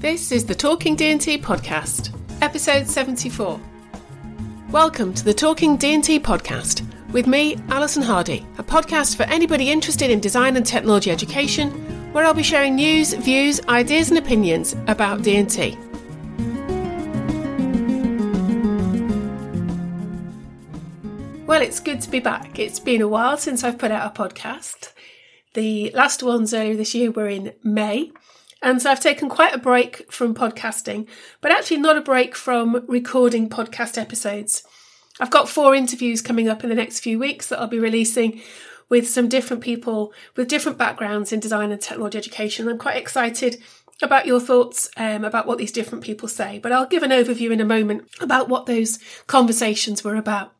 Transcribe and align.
This 0.00 0.30
is 0.30 0.44
the 0.44 0.54
Talking 0.54 0.94
D&T 0.94 1.38
podcast, 1.38 2.16
episode 2.40 2.86
74. 2.86 3.60
Welcome 4.70 5.12
to 5.12 5.24
the 5.24 5.34
Talking 5.34 5.76
D&T 5.76 6.20
podcast 6.20 6.86
with 7.10 7.26
me, 7.26 7.56
Alison 7.68 8.04
Hardy, 8.04 8.46
a 8.58 8.62
podcast 8.62 9.16
for 9.16 9.24
anybody 9.24 9.72
interested 9.72 10.12
in 10.12 10.20
design 10.20 10.56
and 10.56 10.64
technology 10.64 11.10
education, 11.10 11.72
where 12.12 12.24
I'll 12.24 12.32
be 12.32 12.44
sharing 12.44 12.76
news, 12.76 13.12
views, 13.12 13.60
ideas 13.62 14.10
and 14.10 14.18
opinions 14.20 14.76
about 14.86 15.22
D&T. 15.22 15.76
Well, 21.44 21.60
it's 21.60 21.80
good 21.80 22.00
to 22.02 22.08
be 22.08 22.20
back. 22.20 22.60
It's 22.60 22.78
been 22.78 23.02
a 23.02 23.08
while 23.08 23.36
since 23.36 23.64
I've 23.64 23.78
put 23.78 23.90
out 23.90 24.16
a 24.16 24.22
podcast. 24.22 24.92
The 25.54 25.90
last 25.90 26.22
ones 26.22 26.54
earlier 26.54 26.76
this 26.76 26.94
year 26.94 27.10
were 27.10 27.26
in 27.26 27.52
May. 27.64 28.12
And 28.62 28.82
so 28.82 28.90
I've 28.90 29.00
taken 29.00 29.28
quite 29.28 29.54
a 29.54 29.58
break 29.58 30.10
from 30.10 30.34
podcasting, 30.34 31.06
but 31.40 31.52
actually 31.52 31.78
not 31.78 31.96
a 31.96 32.02
break 32.02 32.34
from 32.34 32.84
recording 32.88 33.48
podcast 33.48 33.96
episodes. 33.96 34.64
I've 35.20 35.30
got 35.30 35.48
four 35.48 35.74
interviews 35.74 36.22
coming 36.22 36.48
up 36.48 36.62
in 36.62 36.70
the 36.70 36.76
next 36.76 37.00
few 37.00 37.18
weeks 37.18 37.48
that 37.48 37.60
I'll 37.60 37.68
be 37.68 37.78
releasing 37.78 38.40
with 38.88 39.08
some 39.08 39.28
different 39.28 39.62
people 39.62 40.12
with 40.36 40.48
different 40.48 40.78
backgrounds 40.78 41.32
in 41.32 41.40
design 41.40 41.72
and 41.72 41.80
technology 41.80 42.18
education. 42.18 42.68
I'm 42.68 42.78
quite 42.78 42.96
excited 42.96 43.62
about 44.00 44.26
your 44.26 44.40
thoughts 44.40 44.88
um, 44.96 45.24
about 45.24 45.46
what 45.46 45.58
these 45.58 45.72
different 45.72 46.04
people 46.04 46.28
say, 46.28 46.58
but 46.60 46.70
I'll 46.70 46.86
give 46.86 47.02
an 47.02 47.10
overview 47.10 47.50
in 47.50 47.60
a 47.60 47.64
moment 47.64 48.08
about 48.20 48.48
what 48.48 48.66
those 48.66 48.98
conversations 49.26 50.04
were 50.04 50.14
about. 50.14 50.52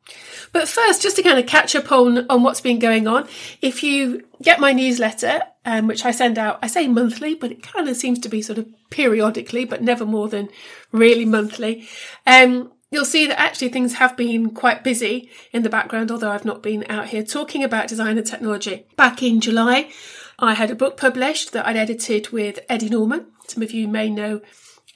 But 0.53 0.67
first, 0.67 1.03
just 1.03 1.17
to 1.17 1.23
kind 1.23 1.39
of 1.39 1.47
catch 1.47 1.77
up 1.77 1.93
on, 1.93 2.27
on 2.29 2.43
what's 2.43 2.61
been 2.61 2.81
going 2.81 3.07
on, 3.07 3.29
if 3.63 3.83
you 3.83 4.25
get 4.43 4.59
my 4.59 4.73
newsletter, 4.73 5.43
um, 5.69 5.87
which 5.87 6.07
I 6.07 6.13
send 6.13 6.39
out, 6.39 6.59
I 6.63 6.67
say 6.67 6.89
monthly, 6.89 7.35
but 7.35 7.53
it 7.53 7.63
kind 7.63 7.91
of 7.91 7.97
seems 7.99 8.19
to 8.21 8.31
be 8.31 8.41
sort 8.41 8.59
of 8.59 8.67
periodically, 8.89 9.67
but 9.67 9.83
never 9.83 10.07
more 10.07 10.27
than 10.27 10.49
really 10.93 11.27
monthly. 11.27 11.87
Um, 12.27 12.73
you'll 12.91 13.05
see 13.05 13.27
that 13.27 13.39
actually 13.39 13.69
things 13.69 13.97
have 13.97 14.17
been 14.17 14.53
quite 14.53 14.83
busy 14.83 15.29
in 15.53 15.65
the 15.65 15.69
background, 15.69 16.11
although 16.11 16.31
I've 16.31 16.47
not 16.47 16.63
been 16.63 16.87
out 16.89 17.09
here 17.09 17.23
talking 17.23 17.63
about 17.63 17.87
design 17.87 18.17
and 18.17 18.27
technology. 18.27 18.87
Back 18.97 19.23
in 19.23 19.43
July, 19.43 19.91
I 20.39 20.55
had 20.55 20.71
a 20.71 20.75
book 20.75 20.97
published 20.97 21.53
that 21.53 21.67
I'd 21.67 21.77
edited 21.77 22.31
with 22.31 22.61
Eddie 22.71 22.89
Norman. 22.89 23.27
Some 23.47 23.63
of 23.63 23.73
you 23.73 23.89
may 23.89 24.09
know 24.09 24.41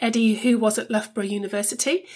Eddie, 0.00 0.36
who 0.36 0.56
was 0.58 0.78
at 0.78 0.90
Loughborough 0.90 1.24
University 1.24 2.06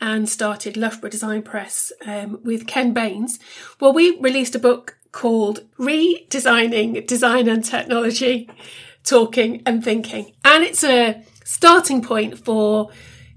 and 0.00 0.28
started 0.28 0.76
Loughborough 0.76 1.10
Design 1.10 1.42
Press 1.42 1.92
um, 2.04 2.40
with 2.42 2.66
Ken 2.66 2.92
Baynes. 2.92 3.38
Well, 3.78 3.92
we 3.92 4.18
released 4.18 4.56
a 4.56 4.58
book 4.58 4.96
called 5.12 5.60
Redesigning 5.78 7.06
Design 7.06 7.48
and 7.48 7.64
Technology, 7.64 8.48
Talking 9.04 9.62
and 9.66 9.82
Thinking. 9.82 10.32
And 10.44 10.64
it's 10.64 10.84
a 10.84 11.22
starting 11.44 12.02
point 12.02 12.38
for 12.38 12.90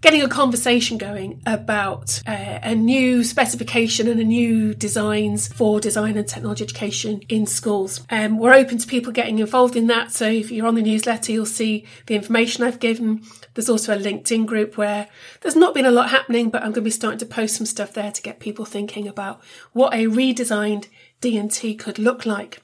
getting 0.03 0.21
a 0.21 0.27
conversation 0.27 0.97
going 0.97 1.41
about 1.45 2.21
uh, 2.27 2.59
a 2.61 2.75
new 2.75 3.23
specification 3.23 4.05
and 4.09 4.19
a 4.19 4.23
new 4.23 4.73
designs 4.73 5.47
for 5.47 5.79
design 5.79 6.17
and 6.17 6.27
technology 6.27 6.61
education 6.61 7.21
in 7.29 7.45
schools. 7.45 8.05
Um, 8.09 8.37
we're 8.37 8.53
open 8.53 8.77
to 8.79 8.85
people 8.85 9.13
getting 9.13 9.39
involved 9.39 9.77
in 9.77 9.87
that. 9.87 10.11
So 10.11 10.25
if 10.25 10.51
you're 10.51 10.67
on 10.67 10.75
the 10.75 10.81
newsletter, 10.81 11.31
you'll 11.31 11.45
see 11.45 11.85
the 12.07 12.15
information 12.15 12.65
I've 12.65 12.81
given. 12.81 13.23
There's 13.53 13.69
also 13.69 13.95
a 13.95 13.97
LinkedIn 13.97 14.45
group 14.45 14.75
where 14.75 15.07
there's 15.39 15.55
not 15.55 15.73
been 15.73 15.85
a 15.85 15.91
lot 15.91 16.09
happening, 16.09 16.49
but 16.49 16.63
I'm 16.63 16.71
going 16.71 16.75
to 16.75 16.81
be 16.81 16.91
starting 16.91 17.19
to 17.19 17.25
post 17.25 17.55
some 17.55 17.65
stuff 17.65 17.93
there 17.93 18.11
to 18.11 18.21
get 18.21 18.41
people 18.41 18.65
thinking 18.65 19.07
about 19.07 19.41
what 19.71 19.93
a 19.93 20.07
redesigned 20.07 20.87
D&T 21.23 21.75
could 21.75 21.97
look 21.97 22.25
like. 22.25 22.61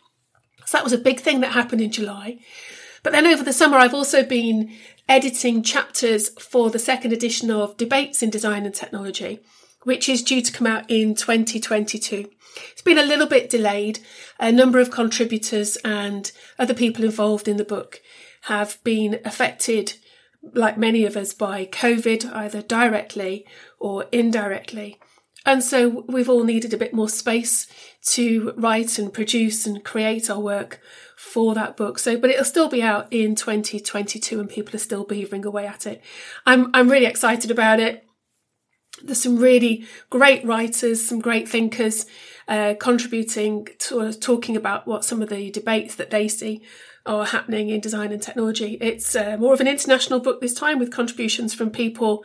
So 0.65 0.77
that 0.77 0.83
was 0.83 0.91
a 0.91 0.97
big 0.97 1.21
thing 1.21 1.39
that 1.39 1.53
happened 1.53 1.81
in 1.81 1.91
July. 1.91 2.39
But 3.03 3.13
then 3.13 3.25
over 3.25 3.41
the 3.41 3.53
summer, 3.53 3.77
I've 3.77 3.93
also 3.93 4.21
been 4.21 4.75
editing 5.07 5.63
chapters 5.63 6.29
for 6.41 6.69
the 6.69 6.77
second 6.77 7.13
edition 7.13 7.49
of 7.49 7.77
Debates 7.77 8.21
in 8.21 8.29
Design 8.29 8.65
and 8.65 8.75
Technology, 8.75 9.39
which 9.83 10.09
is 10.09 10.21
due 10.21 10.41
to 10.41 10.51
come 10.51 10.67
out 10.67 10.83
in 10.91 11.15
2022. 11.15 12.29
It's 12.73 12.81
been 12.81 12.97
a 12.97 13.03
little 13.03 13.27
bit 13.27 13.49
delayed. 13.49 13.99
A 14.41 14.51
number 14.51 14.79
of 14.79 14.91
contributors 14.91 15.77
and 15.77 16.29
other 16.59 16.73
people 16.73 17.05
involved 17.05 17.47
in 17.47 17.55
the 17.55 17.63
book 17.63 18.01
have 18.43 18.77
been 18.83 19.21
affected, 19.23 19.93
like 20.53 20.77
many 20.77 21.05
of 21.05 21.15
us, 21.15 21.33
by 21.33 21.65
COVID, 21.65 22.29
either 22.33 22.61
directly 22.61 23.45
or 23.79 24.05
indirectly. 24.11 24.99
And 25.49 25.63
so 25.63 26.05
we've 26.07 26.29
all 26.29 26.43
needed 26.43 26.75
a 26.75 26.77
bit 26.77 26.93
more 26.93 27.09
space 27.09 27.65
to 28.11 28.53
write 28.55 28.99
and 28.99 29.11
produce 29.11 29.65
and 29.65 29.83
create 29.83 30.29
our 30.29 30.39
work 30.39 30.79
for 31.17 31.55
that 31.55 31.75
book. 31.75 31.97
So, 31.97 32.19
but 32.19 32.29
it'll 32.29 32.45
still 32.45 32.69
be 32.69 32.83
out 32.83 33.07
in 33.09 33.33
2022 33.33 34.39
and 34.39 34.47
people 34.47 34.75
are 34.75 34.77
still 34.77 35.03
beavering 35.03 35.45
away 35.45 35.65
at 35.65 35.87
it. 35.87 36.03
I'm, 36.45 36.69
I'm 36.75 36.87
really 36.87 37.07
excited 37.07 37.49
about 37.49 37.79
it. 37.79 38.05
There's 39.03 39.23
some 39.23 39.37
really 39.37 39.87
great 40.11 40.45
writers, 40.45 41.03
some 41.03 41.19
great 41.19 41.49
thinkers, 41.49 42.05
uh, 42.47 42.75
contributing 42.79 43.69
to 43.79 44.13
talking 44.13 44.55
about 44.55 44.85
what 44.85 45.03
some 45.03 45.23
of 45.23 45.29
the 45.29 45.49
debates 45.49 45.95
that 45.95 46.11
they 46.11 46.27
see 46.27 46.61
are 47.07 47.25
happening 47.25 47.69
in 47.69 47.79
design 47.79 48.11
and 48.11 48.21
technology. 48.21 48.77
It's 48.81 49.15
uh, 49.15 49.35
more 49.39 49.55
of 49.55 49.61
an 49.61 49.67
international 49.67 50.19
book 50.19 50.41
this 50.41 50.53
time 50.53 50.77
with 50.77 50.91
contributions 50.91 51.55
from 51.55 51.71
people 51.71 52.23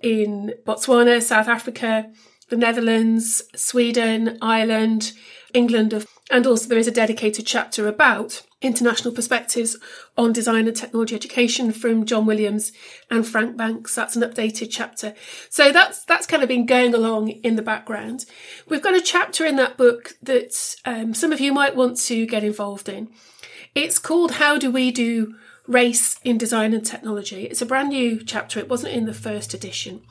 in 0.00 0.54
Botswana, 0.64 1.20
South 1.20 1.48
Africa, 1.48 2.12
the 2.50 2.56
Netherlands, 2.56 3.42
Sweden, 3.56 4.38
Ireland, 4.42 5.12
England, 5.54 6.06
and 6.30 6.46
also 6.46 6.68
there 6.68 6.78
is 6.78 6.86
a 6.86 6.92
dedicated 6.92 7.46
chapter 7.46 7.88
about 7.88 8.42
international 8.62 9.14
perspectives 9.14 9.76
on 10.18 10.32
design 10.32 10.66
and 10.66 10.76
technology 10.76 11.14
education 11.14 11.72
from 11.72 12.04
John 12.04 12.26
Williams 12.26 12.72
and 13.10 13.26
Frank 13.26 13.56
Banks. 13.56 13.94
That's 13.94 14.16
an 14.16 14.22
updated 14.22 14.68
chapter. 14.70 15.14
So 15.48 15.72
that's 15.72 16.04
that's 16.04 16.26
kind 16.26 16.42
of 16.42 16.48
been 16.48 16.66
going 16.66 16.94
along 16.94 17.30
in 17.30 17.56
the 17.56 17.62
background. 17.62 18.26
We've 18.68 18.82
got 18.82 18.94
a 18.94 19.00
chapter 19.00 19.46
in 19.46 19.56
that 19.56 19.76
book 19.76 20.12
that 20.22 20.76
um, 20.84 21.14
some 21.14 21.32
of 21.32 21.40
you 21.40 21.52
might 21.52 21.74
want 21.76 21.98
to 22.02 22.26
get 22.26 22.44
involved 22.44 22.88
in. 22.88 23.08
It's 23.74 23.98
called 23.98 24.32
How 24.32 24.58
Do 24.58 24.70
We 24.70 24.90
Do 24.90 25.34
Race 25.66 26.18
in 26.24 26.36
Design 26.36 26.74
and 26.74 26.84
Technology? 26.84 27.44
It's 27.44 27.62
a 27.62 27.66
brand 27.66 27.90
new 27.90 28.22
chapter. 28.22 28.58
It 28.58 28.68
wasn't 28.68 28.94
in 28.94 29.06
the 29.06 29.14
first 29.14 29.54
edition. 29.54 30.02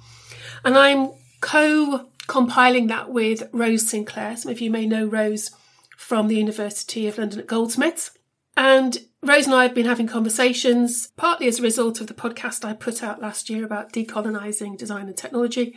And 0.66 0.78
I'm 0.78 1.12
co 1.42 2.10
compiling 2.30 2.86
that 2.88 3.10
with 3.10 3.50
Rose 3.52 3.90
Sinclair. 3.90 4.38
Some 4.38 4.52
of 4.52 4.62
you 4.62 4.70
may 4.70 4.86
know 4.86 5.04
Rose 5.04 5.50
from 5.98 6.28
the 6.28 6.38
University 6.38 7.08
of 7.08 7.18
London 7.18 7.40
at 7.40 7.48
Goldsmiths. 7.48 8.12
And 8.56 9.00
Rose 9.24 9.48
and 9.48 9.56
I 9.56 9.64
have 9.64 9.74
been 9.74 9.88
having 9.88 10.08
conversations, 10.08 11.12
partly 11.18 11.48
as 11.48 11.58
a 11.58 11.64
result 11.64 12.00
of 12.00 12.08
the 12.08 12.14
podcast 12.14 12.64
I 12.64 12.74
put 12.74 13.02
out 13.02 13.20
last 13.20 13.50
year 13.50 13.66
about 13.66 13.92
decolonising 13.92 14.78
design 14.78 15.08
and 15.08 15.18
technology, 15.18 15.76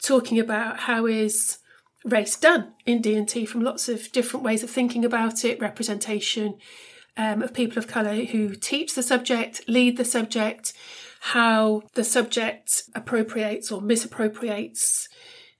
talking 0.00 0.38
about 0.38 0.78
how 0.80 1.04
is 1.06 1.58
race 2.04 2.36
done 2.36 2.72
in 2.86 3.02
D&T 3.02 3.44
from 3.46 3.62
lots 3.62 3.88
of 3.88 4.12
different 4.12 4.44
ways 4.44 4.62
of 4.62 4.70
thinking 4.70 5.04
about 5.04 5.44
it, 5.44 5.60
representation 5.60 6.58
um, 7.16 7.42
of 7.42 7.52
people 7.52 7.78
of 7.78 7.88
colour 7.88 8.24
who 8.24 8.54
teach 8.54 8.94
the 8.94 9.02
subject, 9.02 9.62
lead 9.66 9.96
the 9.96 10.04
subject, 10.04 10.74
how 11.20 11.82
the 11.94 12.04
subject 12.04 12.84
appropriates 12.94 13.72
or 13.72 13.80
misappropriates 13.80 15.08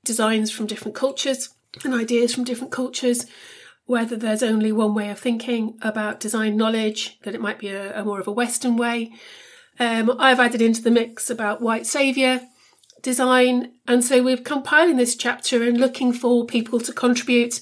designs 0.06 0.50
from 0.50 0.66
different 0.66 0.94
cultures 0.94 1.50
and 1.84 1.92
ideas 1.92 2.34
from 2.34 2.44
different 2.44 2.72
cultures, 2.72 3.26
whether 3.84 4.16
there's 4.16 4.42
only 4.42 4.72
one 4.72 4.94
way 4.94 5.10
of 5.10 5.18
thinking 5.18 5.78
about 5.82 6.20
design 6.20 6.56
knowledge, 6.56 7.18
that 7.24 7.34
it 7.34 7.40
might 7.40 7.58
be 7.58 7.68
a, 7.68 8.00
a 8.00 8.04
more 8.04 8.20
of 8.20 8.28
a 8.28 8.32
Western 8.32 8.76
way, 8.76 9.12
Um, 9.78 10.16
I've 10.18 10.40
added 10.40 10.62
into 10.62 10.82
the 10.82 10.90
mix 10.90 11.30
about 11.30 11.60
white 11.60 11.86
saviour 11.86 12.40
design, 13.02 13.72
and 13.86 14.02
so 14.02 14.22
we're 14.22 14.38
compiling 14.54 14.96
this 14.96 15.16
chapter 15.16 15.62
and 15.62 15.78
looking 15.78 16.14
for 16.14 16.46
people 16.46 16.80
to 16.80 16.92
contribute, 16.92 17.60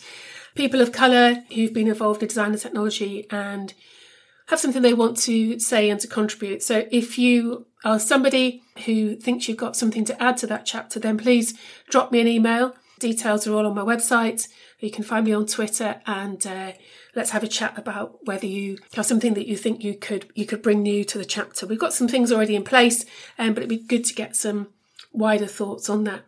people 0.55 0.81
of 0.81 0.93
colour 0.93 1.43
who've 1.52 1.75
been 1.75 1.88
involved 1.88 2.23
in 2.23 2.29
design 2.29 2.52
and 2.52 2.61
technology 2.61 3.26
and 3.31 3.75
have 4.46 4.61
something 4.61 4.82
they 4.82 4.94
want 4.94 5.17
to 5.17 5.58
say 5.58 5.88
and 5.91 6.00
to 6.00 6.08
contribute. 6.08 6.62
So 6.62 6.87
if 6.91 7.19
you 7.19 7.67
are 7.85 7.99
somebody 7.99 8.62
who 8.85 9.17
thinks 9.17 9.49
you've 9.49 9.56
got 9.56 9.76
something 9.76 10.05
to 10.05 10.23
add 10.23 10.37
to 10.38 10.46
that 10.49 10.67
chapter, 10.67 11.00
then 11.00 11.17
please 11.17 11.55
drop 11.88 12.12
me 12.12 12.20
an 12.20 12.29
email. 12.29 12.75
Details 12.99 13.46
are 13.46 13.55
all 13.55 13.67
on 13.67 13.75
my 13.75 13.82
website. 13.82 14.49
You 14.81 14.91
can 14.91 15.05
find 15.05 15.25
me 15.25 15.32
on 15.32 15.46
Twitter 15.46 16.00
and 16.06 16.46
uh, 16.46 16.73
let's 17.14 17.31
have 17.31 17.43
a 17.43 17.49
chat 17.49 17.76
about 17.79 18.19
whether 18.26 18.46
you 18.46 18.79
have 18.94 19.06
something 19.06 19.35
that 19.35 19.46
you 19.46 19.56
think 19.56 19.82
you 19.82 19.94
could 19.94 20.26
you 20.35 20.47
could 20.47 20.62
bring 20.62 20.82
new 20.82 21.05
to 21.05 21.19
the 21.19 21.25
chapter. 21.25 21.67
We've 21.67 21.79
got 21.79 21.94
some 21.94 22.08
things 22.08 22.31
already 22.31 22.55
in 22.55 22.64
place, 22.64 23.05
um, 23.38 23.55
but 23.55 23.62
it'd 23.62 23.69
be 23.69 23.79
good 23.79 24.05
to 24.05 24.14
get 24.14 24.37
some 24.37 24.69
wider 25.12 25.47
thoughts 25.47 25.88
on 25.88 26.05
that. 26.05 26.25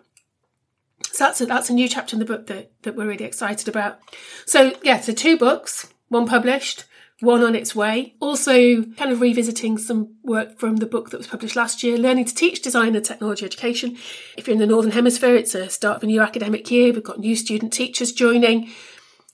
So 1.05 1.25
that's 1.25 1.41
a, 1.41 1.47
that's 1.47 1.71
a 1.71 1.75
new 1.75 1.89
chapter 1.89 2.15
in 2.15 2.21
the 2.21 2.25
book 2.25 2.47
that, 2.47 2.73
that 2.83 2.97
we're 2.97 3.07
really 3.07 3.25
excited 3.25 3.69
about. 3.69 4.01
So 4.47 4.75
yeah, 4.83 5.01
so 5.01 5.12
two 5.12 5.37
books, 5.37 5.93
one 6.09 6.27
published, 6.27 6.85
one 7.21 7.43
on 7.43 7.55
its 7.55 7.75
way. 7.75 8.15
Also, 8.21 8.83
kind 8.83 9.11
of 9.11 9.21
revisiting 9.21 9.79
some 9.79 10.17
work 10.23 10.59
from 10.59 10.77
the 10.77 10.87
book 10.87 11.11
that 11.11 11.17
was 11.17 11.27
published 11.27 11.57
last 11.57 11.83
year, 11.83 11.97
Learning 11.97 12.25
to 12.25 12.35
Teach 12.35 12.61
Design 12.61 12.95
and 12.95 13.05
Technology 13.05 13.45
Education. 13.45 13.97
If 14.37 14.47
you're 14.47 14.53
in 14.55 14.61
the 14.61 14.67
Northern 14.67 14.93
Hemisphere, 14.93 15.35
it's 15.37 15.55
a 15.55 15.71
start 15.71 15.97
of 15.97 16.03
a 16.03 16.07
new 16.07 16.21
academic 16.21 16.71
year. 16.71 16.93
We've 16.93 17.03
got 17.03 17.19
new 17.19 17.37
student 17.37 17.73
teachers 17.73 18.13
joining. 18.13 18.71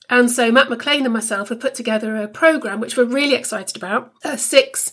And 0.09 0.31
so 0.31 0.51
Matt 0.51 0.67
McLain 0.67 1.03
and 1.03 1.13
myself 1.13 1.49
have 1.49 1.59
put 1.59 1.75
together 1.75 2.15
a 2.15 2.27
programme 2.27 2.79
which 2.79 2.95
we're 2.95 3.05
really 3.05 3.35
excited 3.35 3.75
about. 3.75 4.13
A 4.23 4.37
six 4.37 4.91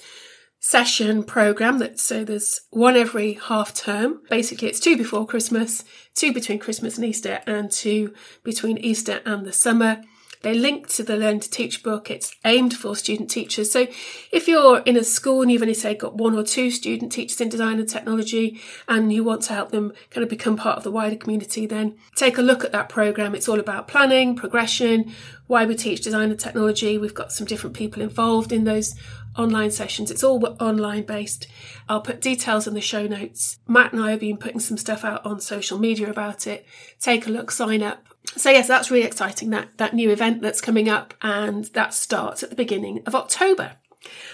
session 0.62 1.24
program 1.24 1.78
that 1.78 1.98
so 1.98 2.22
there's 2.22 2.60
one 2.68 2.94
every 2.94 3.32
half 3.32 3.72
term 3.72 4.20
basically 4.28 4.68
it's 4.68 4.78
two 4.78 4.94
before 4.94 5.26
christmas 5.26 5.84
two 6.14 6.34
between 6.34 6.58
christmas 6.58 6.98
and 6.98 7.06
easter 7.06 7.40
and 7.46 7.70
two 7.70 8.12
between 8.44 8.76
easter 8.76 9.22
and 9.24 9.46
the 9.46 9.54
summer 9.54 10.02
they 10.42 10.54
link 10.54 10.88
to 10.88 11.02
the 11.02 11.16
Learn 11.16 11.40
to 11.40 11.50
Teach 11.50 11.82
book. 11.82 12.10
It's 12.10 12.34
aimed 12.44 12.74
for 12.74 12.96
student 12.96 13.30
teachers. 13.30 13.70
So 13.70 13.86
if 14.32 14.48
you're 14.48 14.78
in 14.80 14.96
a 14.96 15.04
school 15.04 15.42
and 15.42 15.50
you've 15.50 15.62
only 15.62 15.74
say 15.74 15.94
got 15.94 16.14
one 16.14 16.34
or 16.34 16.42
two 16.42 16.70
student 16.70 17.12
teachers 17.12 17.40
in 17.40 17.48
design 17.48 17.78
and 17.78 17.88
technology 17.88 18.60
and 18.88 19.12
you 19.12 19.22
want 19.22 19.42
to 19.42 19.52
help 19.52 19.70
them 19.70 19.92
kind 20.10 20.22
of 20.22 20.30
become 20.30 20.56
part 20.56 20.78
of 20.78 20.84
the 20.84 20.90
wider 20.90 21.16
community, 21.16 21.66
then 21.66 21.96
take 22.14 22.38
a 22.38 22.42
look 22.42 22.64
at 22.64 22.72
that 22.72 22.88
program. 22.88 23.34
It's 23.34 23.48
all 23.48 23.60
about 23.60 23.86
planning, 23.86 24.34
progression, 24.34 25.12
why 25.46 25.66
we 25.66 25.74
teach 25.74 26.00
design 26.00 26.30
and 26.30 26.40
technology. 26.40 26.96
We've 26.96 27.14
got 27.14 27.32
some 27.32 27.46
different 27.46 27.76
people 27.76 28.02
involved 28.02 28.52
in 28.52 28.64
those 28.64 28.94
online 29.36 29.70
sessions. 29.70 30.10
It's 30.10 30.24
all 30.24 30.44
online 30.60 31.04
based. 31.04 31.46
I'll 31.88 32.00
put 32.00 32.20
details 32.20 32.66
in 32.66 32.74
the 32.74 32.80
show 32.80 33.06
notes. 33.06 33.58
Matt 33.66 33.92
and 33.92 34.02
I 34.02 34.12
have 34.12 34.20
been 34.20 34.36
putting 34.36 34.60
some 34.60 34.76
stuff 34.76 35.04
out 35.04 35.24
on 35.26 35.40
social 35.40 35.78
media 35.78 36.08
about 36.08 36.46
it. 36.46 36.66
Take 37.00 37.26
a 37.26 37.30
look, 37.30 37.50
sign 37.50 37.82
up. 37.82 38.09
So 38.36 38.50
yes, 38.50 38.68
that's 38.68 38.90
really 38.90 39.06
exciting 39.06 39.50
that 39.50 39.76
that 39.78 39.94
new 39.94 40.10
event 40.10 40.42
that's 40.42 40.60
coming 40.60 40.88
up 40.88 41.14
and 41.22 41.64
that 41.66 41.94
starts 41.94 42.42
at 42.42 42.50
the 42.50 42.56
beginning 42.56 43.02
of 43.06 43.14
October. 43.14 43.72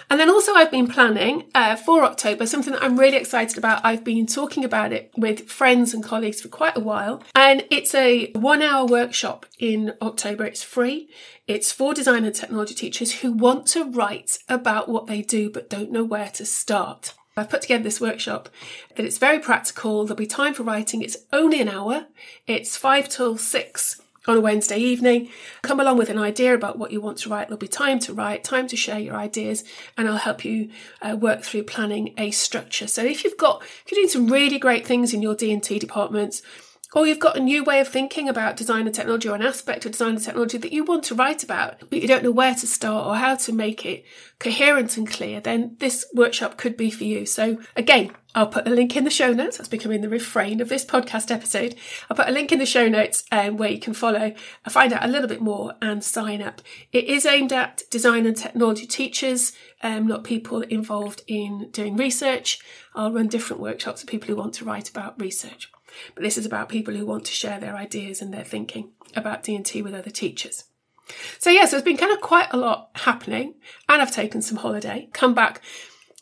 And 0.08 0.20
then 0.20 0.30
also, 0.30 0.52
I've 0.54 0.70
been 0.70 0.86
planning 0.86 1.44
uh, 1.54 1.74
for 1.74 2.04
October 2.04 2.46
something 2.46 2.72
that 2.72 2.82
I'm 2.82 2.98
really 2.98 3.16
excited 3.16 3.58
about. 3.58 3.84
I've 3.84 4.04
been 4.04 4.26
talking 4.26 4.64
about 4.64 4.92
it 4.92 5.10
with 5.16 5.48
friends 5.50 5.92
and 5.92 6.04
colleagues 6.04 6.40
for 6.40 6.48
quite 6.48 6.76
a 6.76 6.80
while, 6.80 7.22
and 7.34 7.64
it's 7.70 7.94
a 7.94 8.30
one 8.32 8.62
hour 8.62 8.86
workshop 8.86 9.46
in 9.58 9.94
October. 10.00 10.44
It's 10.44 10.62
free. 10.62 11.08
It's 11.48 11.72
for 11.72 11.94
design 11.94 12.24
and 12.24 12.34
technology 12.34 12.74
teachers 12.74 13.20
who 13.20 13.32
want 13.32 13.66
to 13.68 13.90
write 13.90 14.38
about 14.48 14.88
what 14.88 15.06
they 15.06 15.22
do 15.22 15.50
but 15.50 15.70
don't 15.70 15.90
know 15.90 16.04
where 16.04 16.30
to 16.30 16.44
start. 16.44 17.14
I've 17.38 17.50
put 17.50 17.60
together 17.60 17.84
this 17.84 18.00
workshop 18.00 18.48
that 18.94 19.04
it's 19.04 19.18
very 19.18 19.38
practical. 19.38 20.04
There'll 20.04 20.16
be 20.16 20.26
time 20.26 20.54
for 20.54 20.62
writing. 20.62 21.02
It's 21.02 21.18
only 21.34 21.60
an 21.60 21.68
hour. 21.68 22.06
It's 22.46 22.78
five 22.78 23.10
till 23.10 23.36
six 23.36 24.00
on 24.26 24.38
a 24.38 24.40
Wednesday 24.40 24.78
evening. 24.78 25.28
Come 25.60 25.78
along 25.78 25.98
with 25.98 26.08
an 26.08 26.18
idea 26.18 26.54
about 26.54 26.78
what 26.78 26.92
you 26.92 27.00
want 27.02 27.18
to 27.18 27.28
write. 27.28 27.48
There'll 27.48 27.58
be 27.58 27.68
time 27.68 27.98
to 28.00 28.14
write, 28.14 28.42
time 28.42 28.66
to 28.68 28.76
share 28.76 28.98
your 28.98 29.16
ideas, 29.16 29.64
and 29.98 30.08
I'll 30.08 30.16
help 30.16 30.46
you 30.46 30.70
uh, 31.02 31.14
work 31.14 31.42
through 31.42 31.64
planning 31.64 32.14
a 32.16 32.30
structure. 32.30 32.86
So 32.86 33.04
if 33.04 33.22
you've 33.22 33.36
got, 33.36 33.62
if 33.62 33.92
you're 33.92 33.98
doing 33.98 34.08
some 34.08 34.28
really 34.28 34.58
great 34.58 34.86
things 34.86 35.12
in 35.12 35.20
your 35.20 35.34
D&T 35.34 35.78
departments, 35.78 36.40
or 36.94 37.06
you've 37.06 37.18
got 37.18 37.36
a 37.36 37.40
new 37.40 37.64
way 37.64 37.80
of 37.80 37.88
thinking 37.88 38.28
about 38.28 38.56
design 38.56 38.86
and 38.86 38.94
technology 38.94 39.28
or 39.28 39.34
an 39.34 39.42
aspect 39.42 39.84
of 39.84 39.92
design 39.92 40.14
and 40.14 40.22
technology 40.22 40.56
that 40.58 40.72
you 40.72 40.84
want 40.84 41.04
to 41.04 41.14
write 41.14 41.42
about, 41.42 41.80
but 41.90 42.00
you 42.00 42.08
don't 42.08 42.22
know 42.22 42.30
where 42.30 42.54
to 42.54 42.66
start 42.66 43.06
or 43.06 43.16
how 43.16 43.34
to 43.34 43.52
make 43.52 43.84
it 43.84 44.04
coherent 44.38 44.96
and 44.96 45.10
clear, 45.10 45.40
then 45.40 45.76
this 45.80 46.06
workshop 46.14 46.56
could 46.56 46.76
be 46.76 46.90
for 46.90 47.04
you. 47.04 47.26
So 47.26 47.58
again, 47.74 48.12
I'll 48.34 48.46
put 48.46 48.68
a 48.68 48.70
link 48.70 48.96
in 48.96 49.04
the 49.04 49.10
show 49.10 49.32
notes. 49.32 49.56
That's 49.56 49.68
becoming 49.68 50.02
the 50.02 50.10
refrain 50.10 50.60
of 50.60 50.68
this 50.68 50.84
podcast 50.84 51.30
episode. 51.30 51.74
I'll 52.08 52.16
put 52.16 52.28
a 52.28 52.32
link 52.32 52.52
in 52.52 52.58
the 52.58 52.66
show 52.66 52.86
notes 52.86 53.24
um, 53.32 53.56
where 53.56 53.70
you 53.70 53.80
can 53.80 53.94
follow, 53.94 54.34
find 54.68 54.92
out 54.92 55.04
a 55.04 55.08
little 55.08 55.28
bit 55.28 55.40
more 55.40 55.74
and 55.80 56.04
sign 56.04 56.42
up. 56.42 56.60
It 56.92 57.04
is 57.04 57.24
aimed 57.24 57.52
at 57.52 57.82
design 57.90 58.26
and 58.26 58.36
technology 58.36 58.86
teachers, 58.86 59.52
um, 59.82 60.06
not 60.06 60.22
people 60.22 60.60
involved 60.62 61.22
in 61.26 61.70
doing 61.72 61.96
research. 61.96 62.60
I'll 62.94 63.12
run 63.12 63.28
different 63.28 63.62
workshops 63.62 64.02
for 64.02 64.06
people 64.06 64.28
who 64.28 64.36
want 64.36 64.54
to 64.54 64.64
write 64.66 64.90
about 64.90 65.18
research. 65.18 65.70
But 66.14 66.22
this 66.22 66.38
is 66.38 66.46
about 66.46 66.68
people 66.68 66.94
who 66.94 67.06
want 67.06 67.24
to 67.26 67.32
share 67.32 67.60
their 67.60 67.76
ideas 67.76 68.20
and 68.20 68.32
their 68.32 68.44
thinking 68.44 68.90
about 69.14 69.42
D&T 69.42 69.82
with 69.82 69.94
other 69.94 70.10
teachers. 70.10 70.64
So 71.38 71.50
yes, 71.50 71.60
yeah, 71.60 71.64
so 71.66 71.70
there's 71.72 71.84
been 71.84 71.96
kind 71.96 72.12
of 72.12 72.20
quite 72.20 72.48
a 72.52 72.56
lot 72.56 72.90
happening 72.94 73.54
and 73.88 74.02
I've 74.02 74.10
taken 74.10 74.42
some 74.42 74.58
holiday, 74.58 75.08
come 75.12 75.34
back 75.34 75.62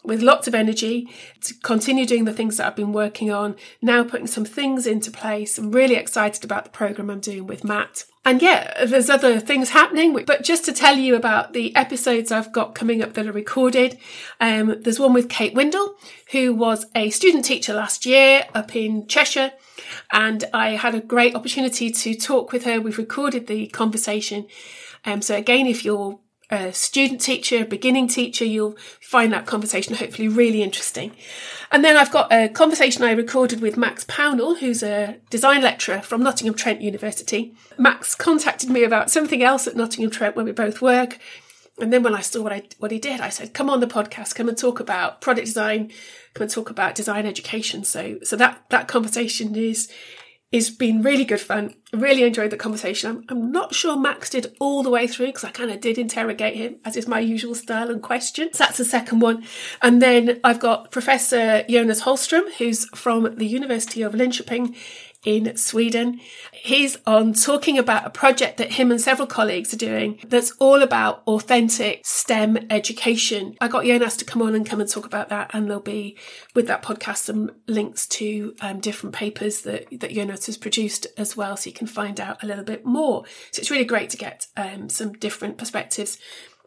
with 0.04 0.20
lots 0.20 0.46
of 0.46 0.54
energy 0.54 1.08
to 1.40 1.54
continue 1.62 2.04
doing 2.04 2.26
the 2.26 2.32
things 2.32 2.58
that 2.58 2.66
I've 2.66 2.76
been 2.76 2.92
working 2.92 3.30
on, 3.30 3.56
now 3.80 4.04
putting 4.04 4.26
some 4.26 4.44
things 4.44 4.86
into 4.86 5.10
place. 5.10 5.56
I'm 5.56 5.72
really 5.72 5.94
excited 5.94 6.44
about 6.44 6.64
the 6.64 6.70
program 6.70 7.08
I'm 7.08 7.20
doing 7.20 7.46
with 7.46 7.64
Matt. 7.64 8.04
And 8.26 8.40
yeah, 8.40 8.84
there's 8.86 9.10
other 9.10 9.38
things 9.38 9.70
happening, 9.70 10.18
but 10.24 10.42
just 10.42 10.64
to 10.64 10.72
tell 10.72 10.96
you 10.96 11.14
about 11.14 11.52
the 11.52 11.76
episodes 11.76 12.32
I've 12.32 12.52
got 12.52 12.74
coming 12.74 13.02
up 13.02 13.12
that 13.14 13.26
are 13.26 13.32
recorded, 13.32 13.98
um, 14.40 14.80
there's 14.80 14.98
one 14.98 15.12
with 15.12 15.28
Kate 15.28 15.54
Windle, 15.54 15.96
who 16.32 16.54
was 16.54 16.86
a 16.94 17.10
student 17.10 17.44
teacher 17.44 17.74
last 17.74 18.06
year 18.06 18.44
up 18.54 18.74
in 18.74 19.06
Cheshire. 19.08 19.52
And 20.10 20.44
I 20.54 20.70
had 20.70 20.94
a 20.94 21.00
great 21.00 21.34
opportunity 21.34 21.90
to 21.90 22.14
talk 22.14 22.50
with 22.50 22.64
her. 22.64 22.80
We've 22.80 22.96
recorded 22.96 23.46
the 23.46 23.66
conversation. 23.66 24.46
Um, 25.04 25.20
so 25.20 25.36
again, 25.36 25.66
if 25.66 25.84
you're 25.84 26.18
a 26.50 26.72
student 26.72 27.20
teacher, 27.20 27.62
a 27.62 27.64
beginning 27.64 28.08
teacher, 28.08 28.44
you'll 28.44 28.76
find 29.00 29.32
that 29.32 29.46
conversation 29.46 29.94
hopefully 29.94 30.28
really 30.28 30.62
interesting. 30.62 31.12
And 31.70 31.84
then 31.84 31.96
I've 31.96 32.10
got 32.10 32.32
a 32.32 32.48
conversation 32.48 33.02
I 33.02 33.12
recorded 33.12 33.60
with 33.60 33.76
Max 33.76 34.04
Pownall, 34.04 34.58
who's 34.58 34.82
a 34.82 35.16
design 35.30 35.62
lecturer 35.62 36.00
from 36.00 36.22
Nottingham 36.22 36.54
Trent 36.54 36.82
University. 36.82 37.54
Max 37.78 38.14
contacted 38.14 38.70
me 38.70 38.84
about 38.84 39.10
something 39.10 39.42
else 39.42 39.66
at 39.66 39.76
Nottingham 39.76 40.10
Trent 40.10 40.36
where 40.36 40.44
we 40.44 40.52
both 40.52 40.82
work. 40.82 41.18
And 41.80 41.92
then 41.92 42.04
when 42.04 42.14
I 42.14 42.20
saw 42.20 42.42
what 42.42 42.52
I 42.52 42.62
what 42.78 42.92
he 42.92 43.00
did, 43.00 43.20
I 43.20 43.30
said, 43.30 43.52
"Come 43.52 43.68
on 43.68 43.80
the 43.80 43.88
podcast, 43.88 44.36
come 44.36 44.48
and 44.48 44.56
talk 44.56 44.78
about 44.78 45.20
product 45.20 45.46
design, 45.46 45.90
come 46.32 46.42
and 46.42 46.50
talk 46.50 46.70
about 46.70 46.94
design 46.94 47.26
education." 47.26 47.82
So 47.82 48.18
so 48.22 48.36
that 48.36 48.62
that 48.68 48.86
conversation 48.86 49.56
is 49.56 49.90
it's 50.54 50.70
been 50.70 51.02
really 51.02 51.24
good 51.24 51.40
fun. 51.40 51.74
Really 51.92 52.22
enjoyed 52.22 52.50
the 52.50 52.56
conversation. 52.56 53.10
I'm, 53.10 53.24
I'm 53.28 53.50
not 53.50 53.74
sure 53.74 53.96
Max 53.96 54.30
did 54.30 54.54
all 54.60 54.84
the 54.84 54.90
way 54.90 55.08
through 55.08 55.26
because 55.26 55.42
I 55.42 55.50
kind 55.50 55.72
of 55.72 55.80
did 55.80 55.98
interrogate 55.98 56.54
him, 56.54 56.76
as 56.84 56.96
is 56.96 57.08
my 57.08 57.18
usual 57.18 57.56
style 57.56 57.90
and 57.90 58.00
question. 58.00 58.52
So 58.52 58.62
that's 58.62 58.78
the 58.78 58.84
second 58.84 59.18
one. 59.18 59.44
And 59.82 60.00
then 60.00 60.38
I've 60.44 60.60
got 60.60 60.92
Professor 60.92 61.64
Jonas 61.68 62.02
Hallström, 62.02 62.52
who's 62.54 62.84
from 62.90 63.34
the 63.34 63.46
University 63.46 64.02
of 64.02 64.12
Linköping 64.12 64.76
in 65.24 65.56
Sweden. 65.56 66.20
He's 66.52 66.96
on 67.06 67.32
talking 67.32 67.78
about 67.78 68.06
a 68.06 68.10
project 68.10 68.58
that 68.58 68.72
him 68.72 68.90
and 68.90 69.00
several 69.00 69.26
colleagues 69.26 69.72
are 69.74 69.78
doing 69.78 70.20
that's 70.28 70.52
all 70.58 70.82
about 70.82 71.22
authentic 71.26 72.02
STEM 72.04 72.66
education. 72.70 73.56
I 73.60 73.68
got 73.68 73.84
Jonas 73.84 74.16
to 74.18 74.24
come 74.24 74.42
on 74.42 74.54
and 74.54 74.66
come 74.66 74.80
and 74.80 74.90
talk 74.90 75.06
about 75.06 75.28
that, 75.30 75.50
and 75.52 75.66
there'll 75.66 75.82
be 75.82 76.16
with 76.54 76.66
that 76.66 76.82
podcast 76.82 77.18
some 77.18 77.50
links 77.66 78.06
to 78.06 78.54
um, 78.60 78.80
different 78.80 79.14
papers 79.14 79.62
that, 79.62 79.86
that 80.00 80.12
Jonas 80.12 80.46
has 80.46 80.56
produced 80.56 81.06
as 81.16 81.36
well, 81.36 81.56
so 81.56 81.68
you 81.68 81.74
can 81.74 81.86
find 81.86 82.20
out 82.20 82.42
a 82.42 82.46
little 82.46 82.64
bit 82.64 82.84
more. 82.84 83.24
So 83.50 83.60
it's 83.60 83.70
really 83.70 83.84
great 83.84 84.10
to 84.10 84.16
get 84.16 84.46
um, 84.56 84.88
some 84.88 85.12
different 85.12 85.58
perspectives 85.58 86.18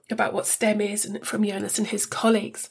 about 0.10 0.34
what 0.34 0.48
STEM 0.48 0.82
is 0.82 1.06
and 1.06 1.26
from 1.26 1.44
Jonas 1.44 1.78
and 1.78 1.88
his 1.88 2.06
colleagues. 2.06 2.70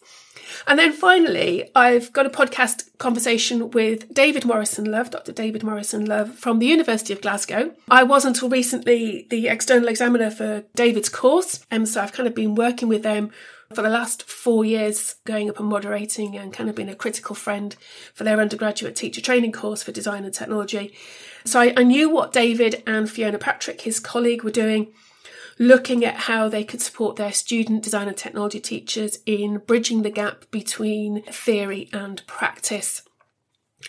And 0.66 0.78
then 0.78 0.93
finally, 0.93 1.71
I've 1.75 2.12
got 2.12 2.26
a 2.26 2.31
podcast 2.31 2.88
conversation 2.99 3.71
with 3.71 4.12
David 4.14 4.45
Morrison 4.45 4.90
Love, 4.90 5.11
Dr. 5.11 5.33
David 5.33 5.62
Morrison 5.62 6.07
Love 6.07 6.35
from 6.35 6.59
the 6.59 6.66
University 6.66 7.12
of 7.12 7.21
Glasgow. 7.21 7.73
I 7.90 8.05
was 8.05 8.25
until 8.25 8.49
recently 8.49 9.26
the 9.31 9.49
external 9.49 9.88
examiner 9.88 10.31
for 10.31 10.64
David's 10.75 11.09
course, 11.09 11.64
and 11.71 11.88
so 11.88 12.00
I've 12.00 12.12
kind 12.12 12.28
of 12.28 12.35
been 12.35 12.55
working 12.55 12.88
with 12.88 13.02
them 13.02 13.31
for 13.75 13.83
the 13.83 13.90
last 13.90 14.23
four 14.23 14.64
years, 14.64 15.16
going 15.25 15.50
up 15.50 15.59
and 15.59 15.69
moderating 15.69 16.37
and 16.37 16.52
kind 16.52 16.71
of 16.71 16.76
being 16.76 16.88
a 16.88 16.95
critical 16.95 17.35
friend 17.35 17.75
for 18.14 18.23
their 18.23 18.40
undergraduate 18.40 18.95
teacher 18.95 19.21
training 19.21 19.52
course 19.52 19.83
for 19.83 19.90
design 19.90 20.25
and 20.25 20.33
technology. 20.33 20.95
So 21.45 21.61
I, 21.61 21.75
I 21.76 21.83
knew 21.83 22.09
what 22.09 22.33
David 22.33 22.83
and 22.87 23.11
Fiona 23.11 23.38
Patrick, 23.38 23.81
his 23.81 23.99
colleague, 23.99 24.45
were 24.45 24.50
doing 24.52 24.93
looking 25.58 26.04
at 26.04 26.16
how 26.16 26.48
they 26.48 26.64
could 26.64 26.82
support 26.82 27.16
their 27.16 27.32
student 27.32 27.82
design 27.82 28.08
and 28.08 28.16
technology 28.16 28.60
teachers 28.60 29.18
in 29.26 29.58
bridging 29.58 30.02
the 30.02 30.10
gap 30.10 30.44
between 30.50 31.22
theory 31.22 31.88
and 31.92 32.26
practice. 32.26 33.02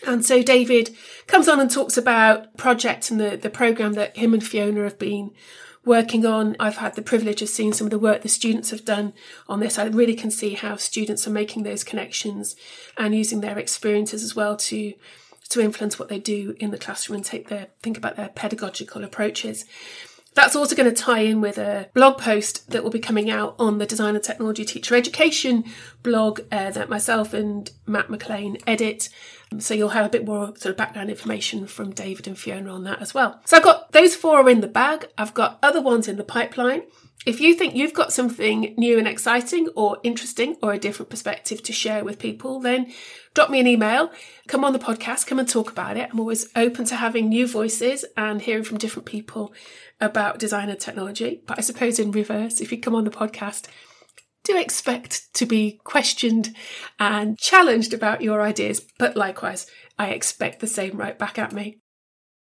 And 0.06 0.24
so 0.24 0.42
David 0.42 0.94
comes 1.26 1.48
on 1.48 1.60
and 1.60 1.70
talks 1.70 1.96
about 1.96 2.56
project 2.56 3.10
and 3.10 3.20
the, 3.20 3.36
the 3.36 3.50
program 3.50 3.94
that 3.94 4.16
him 4.16 4.32
and 4.32 4.44
Fiona 4.44 4.84
have 4.84 4.98
been 4.98 5.32
working 5.84 6.24
on. 6.24 6.54
I've 6.60 6.76
had 6.76 6.94
the 6.94 7.02
privilege 7.02 7.42
of 7.42 7.48
seeing 7.48 7.72
some 7.72 7.86
of 7.86 7.90
the 7.90 7.98
work 7.98 8.22
the 8.22 8.28
students 8.28 8.70
have 8.70 8.84
done 8.84 9.12
on 9.48 9.60
this. 9.60 9.78
I 9.78 9.86
really 9.86 10.14
can 10.14 10.30
see 10.30 10.54
how 10.54 10.76
students 10.76 11.26
are 11.26 11.30
making 11.32 11.62
those 11.62 11.84
connections 11.84 12.54
and 12.96 13.14
using 13.14 13.40
their 13.40 13.58
experiences 13.58 14.22
as 14.22 14.36
well 14.36 14.56
to 14.56 14.94
to 15.48 15.62
influence 15.62 15.98
what 15.98 16.10
they 16.10 16.18
do 16.18 16.54
in 16.60 16.72
the 16.72 16.76
classroom 16.76 17.16
and 17.16 17.24
take 17.24 17.48
their 17.48 17.68
think 17.80 17.96
about 17.96 18.16
their 18.16 18.28
pedagogical 18.28 19.02
approaches. 19.02 19.64
That's 20.38 20.54
also 20.54 20.76
going 20.76 20.88
to 20.88 20.94
tie 20.94 21.22
in 21.22 21.40
with 21.40 21.58
a 21.58 21.90
blog 21.94 22.18
post 22.18 22.70
that 22.70 22.84
will 22.84 22.92
be 22.92 23.00
coming 23.00 23.28
out 23.28 23.56
on 23.58 23.78
the 23.78 23.86
Design 23.86 24.14
and 24.14 24.22
Technology 24.22 24.64
Teacher 24.64 24.94
Education 24.94 25.64
blog 26.04 26.42
uh, 26.52 26.70
that 26.70 26.88
myself 26.88 27.34
and 27.34 27.68
Matt 27.86 28.06
McLain 28.06 28.62
edit. 28.64 29.08
So 29.58 29.74
you'll 29.74 29.88
have 29.88 30.06
a 30.06 30.08
bit 30.08 30.24
more 30.24 30.56
sort 30.56 30.66
of 30.66 30.76
background 30.76 31.10
information 31.10 31.66
from 31.66 31.90
David 31.90 32.28
and 32.28 32.38
Fiona 32.38 32.72
on 32.72 32.84
that 32.84 33.02
as 33.02 33.12
well. 33.12 33.40
So 33.46 33.56
I've 33.56 33.64
got 33.64 33.90
those 33.90 34.14
four 34.14 34.38
are 34.38 34.48
in 34.48 34.60
the 34.60 34.68
bag. 34.68 35.08
I've 35.18 35.34
got 35.34 35.58
other 35.60 35.80
ones 35.80 36.06
in 36.06 36.18
the 36.18 36.22
pipeline. 36.22 36.82
If 37.26 37.40
you 37.40 37.54
think 37.54 37.74
you've 37.74 37.94
got 37.94 38.12
something 38.12 38.74
new 38.78 38.96
and 38.96 39.08
exciting 39.08 39.68
or 39.74 39.98
interesting 40.02 40.56
or 40.62 40.72
a 40.72 40.78
different 40.78 41.10
perspective 41.10 41.62
to 41.64 41.72
share 41.72 42.04
with 42.04 42.18
people, 42.18 42.60
then 42.60 42.92
drop 43.34 43.50
me 43.50 43.60
an 43.60 43.66
email, 43.66 44.12
come 44.46 44.64
on 44.64 44.72
the 44.72 44.78
podcast, 44.78 45.26
come 45.26 45.38
and 45.38 45.48
talk 45.48 45.70
about 45.70 45.96
it. 45.96 46.08
I'm 46.10 46.20
always 46.20 46.48
open 46.54 46.84
to 46.86 46.96
having 46.96 47.28
new 47.28 47.46
voices 47.46 48.04
and 48.16 48.40
hearing 48.40 48.64
from 48.64 48.78
different 48.78 49.06
people 49.06 49.52
about 50.00 50.38
design 50.38 50.68
and 50.68 50.78
technology. 50.78 51.42
But 51.46 51.58
I 51.58 51.62
suppose 51.62 51.98
in 51.98 52.12
reverse, 52.12 52.60
if 52.60 52.70
you 52.70 52.78
come 52.78 52.94
on 52.94 53.04
the 53.04 53.10
podcast, 53.10 53.66
do 54.44 54.56
expect 54.56 55.34
to 55.34 55.44
be 55.44 55.80
questioned 55.84 56.54
and 56.98 57.36
challenged 57.36 57.92
about 57.92 58.22
your 58.22 58.40
ideas. 58.40 58.86
But 58.98 59.16
likewise, 59.16 59.66
I 59.98 60.10
expect 60.10 60.60
the 60.60 60.66
same 60.66 60.96
right 60.96 61.18
back 61.18 61.38
at 61.38 61.52
me. 61.52 61.80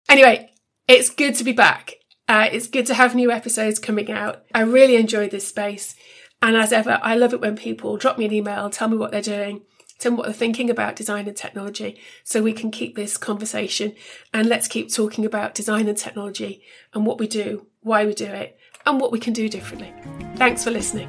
Anyway, 0.08 0.50
it's 0.86 1.10
good 1.10 1.34
to 1.36 1.44
be 1.44 1.52
back. 1.52 1.94
Uh, 2.28 2.48
it's 2.50 2.66
good 2.66 2.86
to 2.86 2.94
have 2.94 3.14
new 3.14 3.30
episodes 3.30 3.78
coming 3.78 4.10
out. 4.10 4.44
I 4.54 4.62
really 4.62 4.96
enjoy 4.96 5.28
this 5.28 5.46
space. 5.46 5.94
And 6.42 6.56
as 6.56 6.72
ever, 6.72 6.98
I 7.02 7.14
love 7.14 7.32
it 7.32 7.40
when 7.40 7.56
people 7.56 7.96
drop 7.96 8.18
me 8.18 8.24
an 8.24 8.32
email, 8.32 8.68
tell 8.68 8.88
me 8.88 8.96
what 8.96 9.10
they're 9.12 9.22
doing, 9.22 9.62
tell 9.98 10.12
me 10.12 10.18
what 10.18 10.26
they're 10.26 10.34
thinking 10.34 10.68
about 10.68 10.96
design 10.96 11.28
and 11.28 11.36
technology 11.36 11.98
so 12.24 12.42
we 12.42 12.52
can 12.52 12.70
keep 12.70 12.96
this 12.96 13.16
conversation 13.16 13.94
and 14.34 14.48
let's 14.48 14.68
keep 14.68 14.92
talking 14.92 15.24
about 15.24 15.54
design 15.54 15.88
and 15.88 15.96
technology 15.96 16.62
and 16.92 17.06
what 17.06 17.18
we 17.18 17.28
do, 17.28 17.66
why 17.80 18.04
we 18.04 18.12
do 18.12 18.26
it, 18.26 18.58
and 18.84 19.00
what 19.00 19.12
we 19.12 19.20
can 19.20 19.32
do 19.32 19.48
differently. 19.48 19.94
Thanks 20.34 20.64
for 20.64 20.70
listening. 20.70 21.08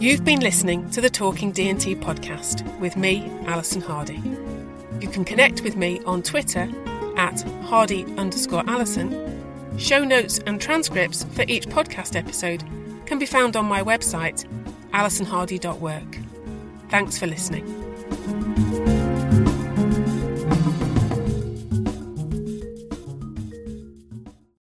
You've 0.00 0.24
been 0.24 0.40
listening 0.40 0.88
to 0.90 1.00
the 1.00 1.10
Talking 1.10 1.50
D&T 1.50 1.96
podcast 1.96 2.78
with 2.78 2.96
me, 2.96 3.28
Alison 3.46 3.82
Hardy. 3.82 4.22
You 5.00 5.08
can 5.08 5.24
connect 5.24 5.62
with 5.62 5.76
me 5.76 6.00
on 6.04 6.22
Twitter 6.22 6.68
at 7.16 7.40
hardy 7.64 8.04
underscore 8.16 8.64
Alison. 8.68 9.78
Show 9.78 10.04
notes 10.04 10.40
and 10.46 10.60
transcripts 10.60 11.24
for 11.34 11.44
each 11.46 11.66
podcast 11.66 12.16
episode 12.16 12.64
can 13.06 13.18
be 13.18 13.26
found 13.26 13.56
on 13.56 13.66
my 13.66 13.82
website, 13.82 14.44
alisonhardy.work. 14.92 16.18
Thanks 16.90 17.18
for 17.18 17.26
listening. 17.26 17.77